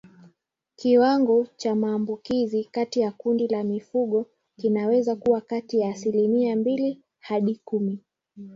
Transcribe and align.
Kiwango 0.75 1.47
cha 1.57 1.75
maambukizi 1.75 2.63
katika 2.71 3.11
kundi 3.11 3.47
la 3.47 3.63
mifugo 3.63 4.25
kinaweza 4.57 5.15
kuwa 5.15 5.41
kati 5.41 5.79
ya 5.79 5.89
asilimia 5.89 6.55
mbili 6.55 7.01
hadi 7.19 7.55
kumi 7.65 7.99